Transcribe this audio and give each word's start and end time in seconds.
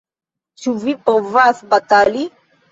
Ĉu 0.63 0.73
vi 0.85 0.95
povas 1.11 1.63
batali? 1.77 2.29